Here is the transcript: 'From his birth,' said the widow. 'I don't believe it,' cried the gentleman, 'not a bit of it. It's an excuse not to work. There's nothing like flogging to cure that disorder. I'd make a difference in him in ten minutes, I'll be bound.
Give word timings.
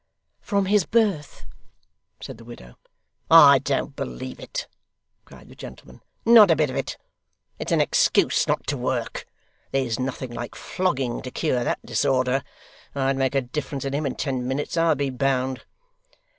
'From 0.39 0.65
his 0.65 0.83
birth,' 0.83 1.45
said 2.21 2.39
the 2.39 2.43
widow. 2.43 2.73
'I 3.29 3.59
don't 3.59 3.95
believe 3.95 4.39
it,' 4.39 4.65
cried 5.25 5.47
the 5.47 5.53
gentleman, 5.53 6.01
'not 6.25 6.49
a 6.49 6.55
bit 6.55 6.71
of 6.71 6.75
it. 6.75 6.97
It's 7.59 7.71
an 7.71 7.81
excuse 7.81 8.47
not 8.47 8.65
to 8.65 8.77
work. 8.77 9.27
There's 9.69 9.99
nothing 9.99 10.31
like 10.31 10.55
flogging 10.55 11.21
to 11.21 11.29
cure 11.29 11.63
that 11.63 11.85
disorder. 11.85 12.43
I'd 12.95 13.15
make 13.15 13.35
a 13.35 13.41
difference 13.41 13.85
in 13.85 13.93
him 13.93 14.07
in 14.07 14.15
ten 14.15 14.47
minutes, 14.47 14.75
I'll 14.75 14.95
be 14.95 15.11
bound. 15.11 15.65